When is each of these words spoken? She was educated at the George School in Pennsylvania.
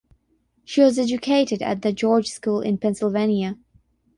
She 0.65 0.81
was 0.81 0.97
educated 0.97 1.61
at 1.61 1.83
the 1.83 1.93
George 1.93 2.25
School 2.27 2.59
in 2.61 2.79
Pennsylvania. 2.79 3.59